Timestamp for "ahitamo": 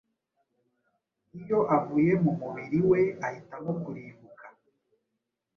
3.25-3.71